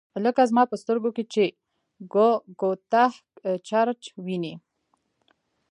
[0.25, 1.45] لکه زما په سترګو کې چي
[2.59, 3.13] “ګوتهک
[3.67, 4.53] چرچ” ویني